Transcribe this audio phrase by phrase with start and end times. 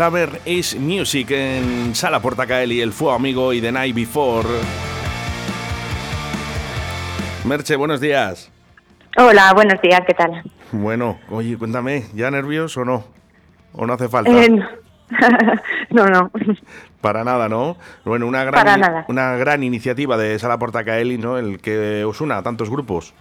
[0.00, 4.48] Saber is Music en Sala Portacaeli, El Fuego Amigo y The Night Before.
[7.44, 8.50] Merche, buenos días.
[9.18, 10.42] Hola, buenos días, ¿qué tal?
[10.72, 13.04] Bueno, oye, cuéntame, ¿ya nervioso o no?
[13.74, 14.30] ¿O no hace falta?
[14.30, 14.48] Eh,
[15.90, 16.30] no, no.
[17.02, 17.76] Para nada, ¿no?
[18.06, 21.36] Bueno, una gran, una gran iniciativa de Sala Portacaeli, ¿no?
[21.36, 23.12] El que os una a tantos grupos.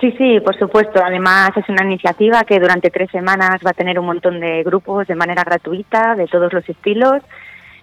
[0.00, 1.02] Sí, sí, por supuesto.
[1.04, 5.08] Además es una iniciativa que durante tres semanas va a tener un montón de grupos
[5.08, 7.22] de manera gratuita, de todos los estilos.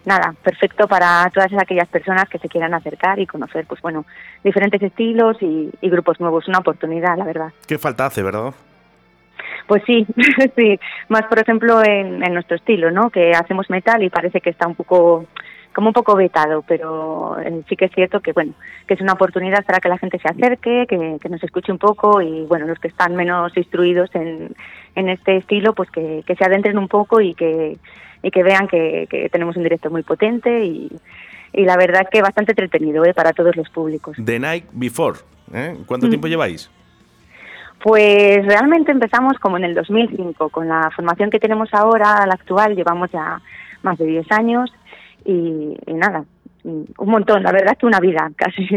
[0.05, 4.05] Nada, perfecto para todas aquellas personas que se quieran acercar y conocer, pues bueno,
[4.43, 6.47] diferentes estilos y, grupos nuevos.
[6.47, 7.51] Una oportunidad, la verdad.
[7.67, 8.53] ¿Qué falta hace, verdad?
[9.67, 10.05] Pues sí,
[10.55, 10.79] sí.
[11.09, 13.09] Más, por ejemplo, en, en nuestro estilo, ¿no?
[13.09, 15.25] Que hacemos metal y parece que está un poco
[15.75, 18.53] como un poco vetado, pero eh, sí que es cierto que bueno,
[18.87, 22.21] que es una oportunidad para que la gente se acerque, que, nos escuche un poco
[22.21, 24.55] y bueno, los que están menos instruidos en,
[24.95, 27.77] en este estilo, pues que, se adentren un poco y que,
[28.23, 30.89] y que vean que, tenemos un directo muy potente y,
[31.51, 33.13] y la verdad que bastante entretenido ¿eh?
[33.13, 34.15] para todos los públicos.
[34.23, 35.19] The Night Before,
[35.53, 35.75] ¿eh?
[35.85, 36.71] ¿cuánto tiempo lleváis?
[37.83, 42.75] Pues realmente empezamos como en el 2005, con la formación que tenemos ahora, la actual,
[42.75, 43.41] llevamos ya
[43.83, 44.71] más de 10 años
[45.25, 46.25] y, nada,
[46.63, 48.67] un montón, la verdad que una vida casi.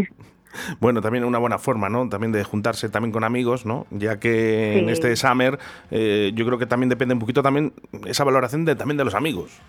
[0.80, 2.08] Bueno, también una buena forma, ¿no?
[2.08, 3.86] También de juntarse también con amigos, ¿no?
[3.90, 5.58] Ya que en este summer
[5.90, 7.72] eh, yo creo que también depende un poquito también
[8.06, 9.60] esa valoración de, también de los amigos.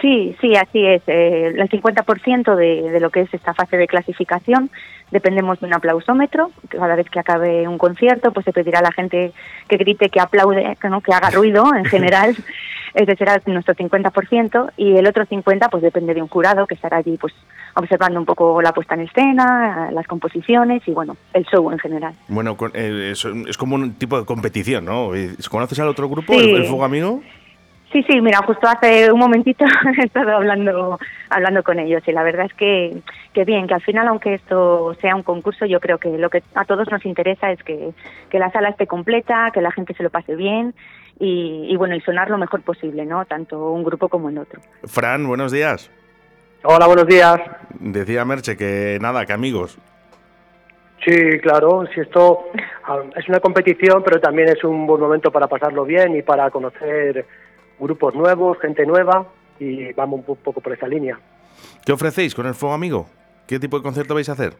[0.00, 1.02] Sí, sí, así es.
[1.08, 4.70] Eh, el 50% de, de lo que es esta fase de clasificación
[5.10, 6.50] dependemos de un aplausómetro.
[6.68, 9.32] Cada vez que acabe un concierto, pues se pedirá a la gente
[9.68, 11.00] que grite, que aplaude, que, ¿no?
[11.00, 12.36] que haga ruido en general.
[12.94, 16.96] Ese será nuestro 50% y el otro 50% pues depende de un jurado que estará
[16.96, 17.32] allí pues
[17.74, 22.14] observando un poco la puesta en escena, las composiciones y bueno, el show en general.
[22.26, 25.10] Bueno, eh, es, como un tipo de competición, ¿no?
[25.48, 27.22] ¿Conoces al otro grupo, el, Fuego Amigo?
[27.92, 29.64] Sí, sí, mira, justo hace un momentito
[30.00, 33.02] he estado hablando, hablando con ellos y la verdad es que,
[33.32, 36.42] que bien, que al final aunque esto sea un concurso, yo creo que lo que
[36.54, 37.92] a todos nos interesa es que,
[38.30, 40.72] que la sala esté completa, que la gente se lo pase bien
[41.18, 43.26] y, bueno, y sonar lo mejor posible, ¿no?
[43.26, 44.60] Tanto un grupo como el otro.
[44.84, 45.90] Fran, buenos días.
[46.62, 47.38] Hola, buenos días.
[47.78, 49.78] Decía Merche que nada, que amigos.
[51.04, 52.44] Sí, claro, si esto
[52.84, 56.50] ah, es una competición, pero también es un buen momento para pasarlo bien y para
[56.50, 57.26] conocer
[57.80, 59.26] grupos nuevos, gente nueva
[59.58, 61.18] y vamos un poco por esa línea.
[61.84, 63.06] ¿Qué ofrecéis con el Fuego Amigo?
[63.46, 64.52] ¿Qué tipo de concierto vais a hacer?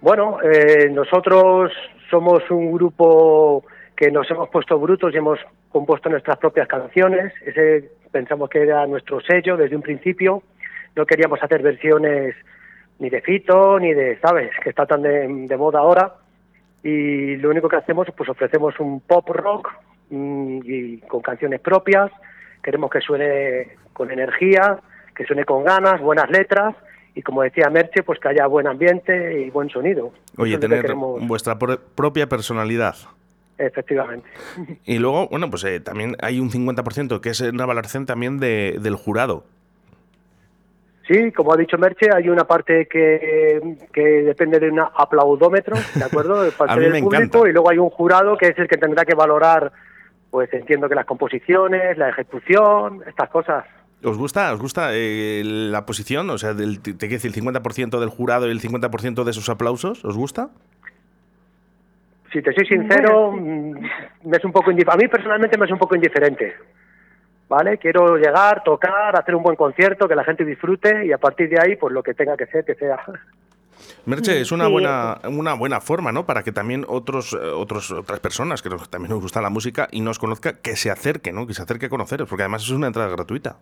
[0.00, 1.72] Bueno, eh, nosotros
[2.10, 3.64] somos un grupo
[3.96, 5.38] que nos hemos puesto brutos y hemos
[5.68, 7.32] compuesto nuestras propias canciones.
[7.44, 10.42] Ese pensamos que era nuestro sello desde un principio.
[10.96, 12.34] No queríamos hacer versiones
[12.98, 16.14] ni de Fito, ni de, ¿sabes?, que está tan de, de moda ahora.
[16.82, 19.70] Y lo único que hacemos, pues ofrecemos un pop rock
[20.12, 22.10] y con canciones propias.
[22.62, 24.78] Queremos que suene con energía,
[25.14, 26.74] que suene con ganas, buenas letras
[27.14, 30.12] y como decía Merche, pues que haya buen ambiente y buen sonido.
[30.38, 32.96] Oye, tener vuestra propia personalidad.
[33.58, 34.28] Efectivamente.
[34.84, 38.78] Y luego, bueno, pues eh, también hay un 50% que es una valoración también de,
[38.80, 39.44] del jurado.
[41.06, 46.04] Sí, como ha dicho Merche, hay una parte que, que depende de un aplaudómetro, ¿de
[46.04, 46.42] acuerdo?
[46.44, 49.14] De parte del público, y luego hay un jurado que es el que tendrá que
[49.14, 49.72] valorar
[50.32, 53.66] pues entiendo que las composiciones, la ejecución, estas cosas.
[54.02, 56.30] ¿Os gusta, os gusta eh, la posición?
[56.30, 60.02] O sea, del, te, te, el 50% del jurado y el 50% de esos aplausos,
[60.06, 60.48] ¿os gusta?
[62.32, 63.74] Si te soy sincero, mm,
[64.24, 66.54] me es un poco a mí personalmente me es un poco indiferente.
[67.50, 67.76] ¿Vale?
[67.76, 71.60] Quiero llegar, tocar, hacer un buen concierto, que la gente disfrute y a partir de
[71.60, 72.98] ahí, pues lo que tenga que ser, que sea.
[74.06, 76.26] Merche, es una buena, una buena forma, ¿no?
[76.26, 80.00] Para que también otros, eh, otros, otras personas que también nos gusta la música y
[80.00, 81.46] nos conozca, que se acerque, ¿no?
[81.46, 83.56] Que se acerque a conoceros, porque además es una entrada gratuita.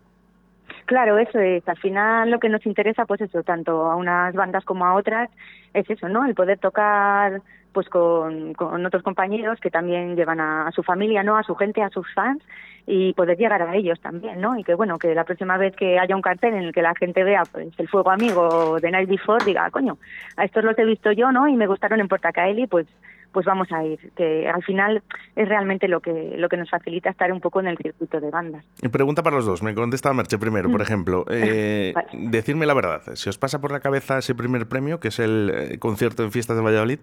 [0.86, 1.68] Claro, eso es.
[1.68, 5.30] Al final lo que nos interesa, pues eso, tanto a unas bandas como a otras,
[5.72, 6.26] es eso, ¿no?
[6.26, 7.42] El poder tocar
[7.72, 11.36] pues con, con otros compañeros que también llevan a, su familia, ¿no?
[11.36, 12.42] A su gente, a sus fans
[12.90, 14.58] y poder llegar a ellos también, ¿no?
[14.58, 16.92] Y que bueno, que la próxima vez que haya un cartel en el que la
[16.96, 19.96] gente vea pues el fuego amigo de Night Before, diga, coño,
[20.36, 21.46] a estos los he visto yo, ¿no?
[21.46, 22.88] Y me gustaron en Portacaeli, pues
[23.30, 25.04] pues vamos a ir, que al final
[25.36, 28.28] es realmente lo que lo que nos facilita estar un poco en el circuito de
[28.28, 28.64] bandas.
[28.90, 30.82] Pregunta para los dos, me contesta Merche primero, por mm.
[30.82, 35.08] ejemplo, eh, decirme la verdad, ¿se os pasa por la cabeza ese primer premio, que
[35.08, 36.98] es el eh, concierto en Fiestas de Valladolid?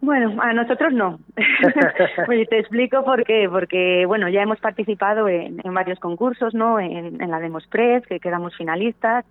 [0.00, 1.18] Bueno, a nosotros no.
[2.48, 3.48] te explico por qué.
[3.50, 6.78] Porque, bueno, ya hemos participado en, varios concursos, ¿no?
[6.78, 9.24] En, en la Demos Press, que quedamos finalistas.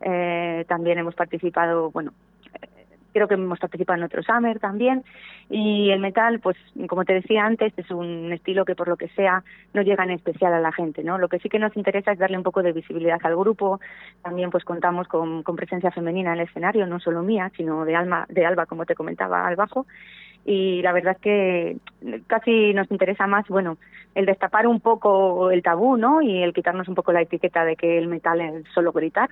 [0.00, 2.12] Eh, también hemos participado, bueno,
[3.16, 5.02] creo que hemos participado en otro Summer también.
[5.48, 9.08] Y el metal, pues como te decía antes, es un estilo que por lo que
[9.08, 9.42] sea
[9.72, 11.16] no llega en especial a la gente, ¿no?
[11.16, 13.80] Lo que sí que nos interesa es darle un poco de visibilidad al grupo.
[14.22, 17.96] También pues contamos con, con presencia femenina en el escenario, no solo mía, sino de
[17.96, 19.86] Alma, de Alba, como te comentaba, al bajo
[20.46, 21.76] y la verdad es que
[22.28, 23.78] casi nos interesa más, bueno,
[24.14, 26.22] el destapar un poco el tabú, ¿no?
[26.22, 29.30] Y el quitarnos un poco la etiqueta de que el metal es solo gritar,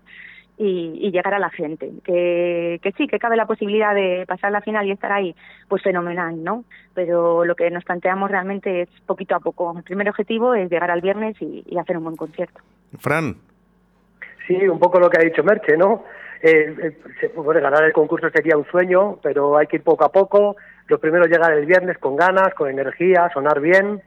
[0.57, 1.91] y, llegar a la gente.
[2.05, 5.35] Que, que sí, que cabe la posibilidad de pasar la final y estar ahí,
[5.69, 6.65] pues fenomenal, ¿no?
[6.95, 9.75] Pero lo que nos planteamos realmente es poquito a poco.
[9.77, 12.61] El primer objetivo es llegar al viernes y, hacer un buen concierto.
[12.99, 13.35] Fran.
[14.47, 16.05] Sí, un poco lo que ha dicho Merche, ¿no?
[16.43, 20.13] Eh, eh bueno, ganar el concurso sería un sueño, pero hay que ir poco a
[20.13, 20.57] poco.
[20.89, 24.03] Lo primero llegar el viernes con ganas, con energía, sonar bien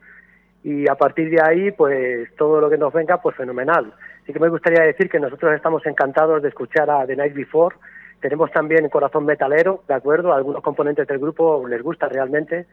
[0.64, 3.94] y a partir de ahí, pues todo lo que nos venga, pues fenomenal.
[4.28, 7.78] Sí que me gustaría decir que nosotros estamos encantados de escuchar a The Night Before.
[8.20, 10.34] Tenemos también corazón metalero, ¿de acuerdo?
[10.34, 12.66] algunos componentes del grupo les gusta realmente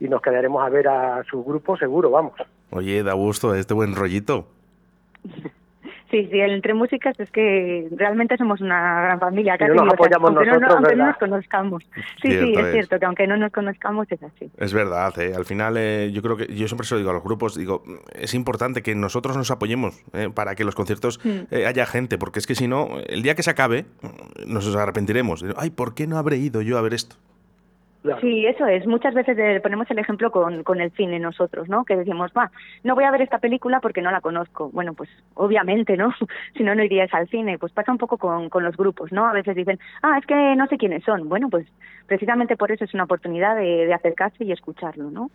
[0.00, 2.34] y nos quedaremos a ver a su grupo seguro, vamos.
[2.70, 4.48] Oye, da gusto este buen rollito.
[6.10, 9.58] Sí, sí, entre músicas es que realmente somos una gran familia.
[9.58, 11.84] Casi, nos apoyamos aunque nosotros, no, aunque no nos conozcamos.
[12.22, 14.50] Sí, sí, es, cierto que aunque no nos conozcamos es así.
[14.56, 15.34] Es verdad, ¿eh?
[15.36, 17.82] al final eh, yo creo que, yo siempre se lo digo a los grupos, digo,
[18.14, 21.54] es importante que nosotros nos apoyemos eh, para que los conciertos mm.
[21.54, 23.84] eh, haya gente, porque es que si no, el día que se acabe,
[24.46, 25.44] nos arrepentiremos.
[25.56, 27.16] Ay, ¿por qué no habré ido yo a ver esto?
[28.20, 28.86] Sí, eso es.
[28.86, 31.84] Muchas veces eh, ponemos el ejemplo con, con el cine nosotros, ¿no?
[31.84, 32.50] Que decimos, va,
[32.84, 34.70] no voy a ver esta película porque no la conozco.
[34.70, 36.14] Bueno, pues obviamente, ¿no?
[36.56, 37.58] si no, no irías al cine.
[37.58, 39.26] Pues pasa un poco con, con los grupos, ¿no?
[39.26, 41.28] A veces dicen, ah, es que no sé quiénes son.
[41.28, 41.66] Bueno, pues
[42.06, 45.30] precisamente por eso es una oportunidad de, de acercarse y escucharlo, ¿no?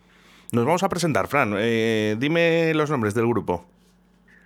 [0.53, 1.53] Nos vamos a presentar, Fran.
[1.57, 3.65] Eh, dime los nombres del grupo.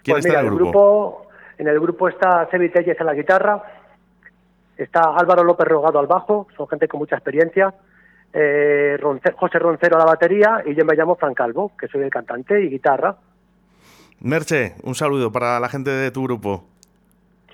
[0.04, 1.28] ¿Quién pues está en el grupo?
[1.58, 3.62] En el grupo está Sebi Telles a la guitarra,
[4.78, 7.74] está Álvaro López Rogado al bajo, son gente con mucha experiencia
[8.34, 8.98] eh,
[9.36, 12.64] José Roncero a la batería y yo me llamo Fran Calvo, que soy el cantante
[12.64, 13.16] y guitarra.
[14.20, 16.64] Merche, un saludo para la gente de tu grupo.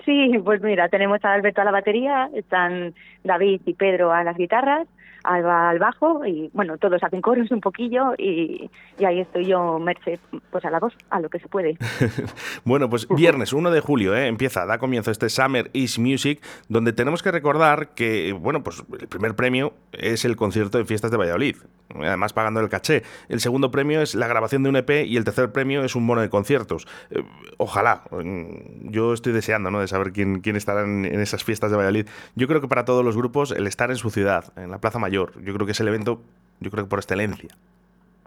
[0.04, 4.36] Sí, pues mira, tenemos a Alberto a la batería, están David y Pedro a las
[4.36, 4.86] guitarras,
[5.24, 8.70] Alba al bajo y bueno, todos hacen coros un poquillo y,
[9.04, 11.76] ahí estoy yo, Merce, pues a la voz, a lo que se puede.
[12.64, 14.26] bueno, pues viernes 1 de julio ¿eh?
[14.26, 19.08] empieza, da comienzo este Summer is Music, donde tenemos que recordar que, bueno, pues el
[19.08, 21.56] primer premio es el concierto de fiestas de Valladolid,
[21.94, 23.02] además pagando el caché.
[23.28, 26.06] El segundo premio es la grabación de un EP y el tercer premio es un
[26.06, 26.86] bono de conciertos.
[27.10, 27.22] Eh,
[27.58, 29.80] ojalá, mm, yo estoy deseando ¿no?
[29.80, 32.08] de saber quién, quién estará en, en esas fiestas de Valladolid.
[32.34, 34.98] Yo creo que para todos los grupos el estar en su ciudad, en la Plaza
[34.98, 36.22] Mayor, yo creo que es el evento,
[36.60, 37.50] yo creo que por excelencia.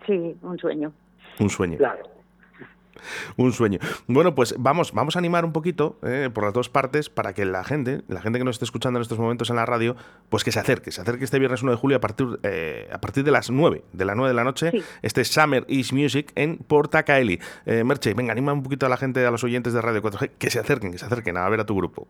[0.05, 0.93] Sí, un sueño.
[1.39, 1.77] Un sueño.
[1.77, 2.16] Claro.
[3.37, 3.79] Un sueño.
[4.07, 7.45] Bueno, pues vamos, vamos a animar un poquito eh, por las dos partes para que
[7.45, 9.95] la gente, la gente que nos esté escuchando en estos momentos en la radio,
[10.29, 12.99] pues que se acerque, se acerque este viernes 1 de julio a partir, eh, a
[12.99, 16.57] partir de las 9, de las 9 de la noche, este Summer is Music en
[16.57, 17.39] Portacaeli.
[17.65, 20.31] Eh, Merche, venga, anima un poquito a la gente, a los oyentes de Radio 4G,
[20.37, 22.07] que se acerquen, que se acerquen a ver a tu grupo.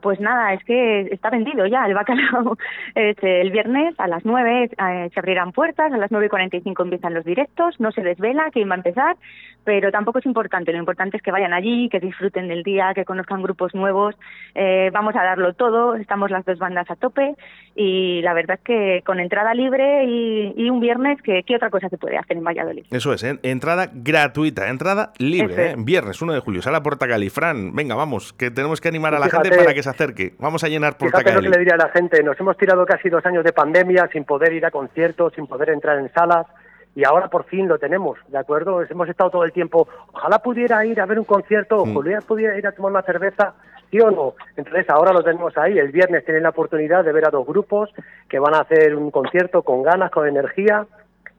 [0.00, 2.56] Pues nada, es que está vendido ya el bacalao.
[2.94, 7.14] el viernes a las 9 eh, se abrirán puertas, a las 9 y 45 empiezan
[7.14, 9.16] los directos, no se desvela quién va a empezar,
[9.64, 10.72] pero tampoco es importante.
[10.72, 14.14] Lo importante es que vayan allí, que disfruten del día, que conozcan grupos nuevos.
[14.54, 17.34] Eh, vamos a darlo todo, estamos las dos bandas a tope
[17.74, 21.88] y la verdad es que con entrada libre y, un viernes, ¿qué, ¿qué, otra cosa
[21.88, 22.84] se puede hacer en Valladolid?
[22.90, 23.38] Eso es, ¿eh?
[23.42, 25.74] entrada gratuita, entrada libre, ¿eh?
[25.76, 29.28] viernes 1 de julio, sala Porta Fran, venga, vamos, que tenemos que animar a la
[29.28, 30.34] gente para que se acerque.
[30.38, 33.10] Vamos a llenar Porta lo que le diría a la gente, nos hemos tirado casi
[33.10, 36.46] dos años de pandemia sin poder ir a conciertos, sin poder entrar en salas
[36.94, 38.82] y ahora por fin lo tenemos, ¿de acuerdo?
[38.82, 41.96] Hemos estado todo el tiempo, ojalá pudiera ir a ver un concierto, mm.
[41.96, 43.54] ojalá pudiera ir a tomar una cerveza,
[43.90, 44.34] ¿sí o no?
[44.56, 47.90] Entonces ahora lo tenemos ahí, el viernes tienen la oportunidad de ver a dos grupos
[48.28, 50.86] que van a hacer un concierto con ganas, con energía,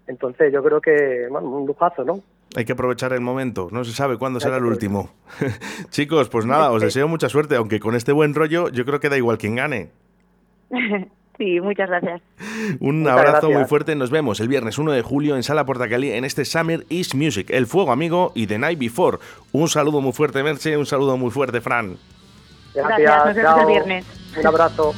[0.07, 2.19] entonces yo creo que, bueno, un lujazo, ¿no?
[2.55, 3.69] Hay que aprovechar el momento.
[3.71, 5.09] No se sabe cuándo será el último.
[5.89, 9.09] Chicos, pues nada, os deseo mucha suerte, aunque con este buen rollo yo creo que
[9.09, 9.89] da igual quien gane.
[11.37, 12.21] Sí, muchas gracias.
[12.79, 13.95] Un abrazo muy fuerte.
[13.95, 17.47] Nos vemos el viernes 1 de julio en Sala Portacali en este Summer is Music,
[17.49, 19.17] El Fuego Amigo y The Night Before.
[19.51, 20.77] Un saludo muy fuerte, Merche.
[20.77, 21.97] Un saludo muy fuerte, Fran.
[22.75, 24.05] Gracias, nos vemos el viernes.
[24.37, 24.93] Un abrazo.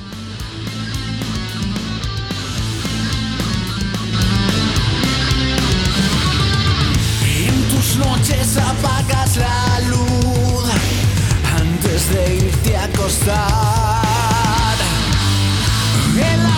[7.27, 10.69] En tus noches apagas la luz
[11.59, 14.04] antes de irte a acostar.
[16.17, 16.54] En las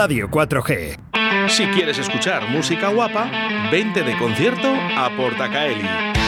[0.00, 0.96] Radio 4G.
[1.48, 3.28] Si quieres escuchar música guapa,
[3.72, 6.27] vente de concierto a Portacaeli.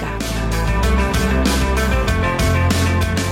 [0.01, 0.40] Scott.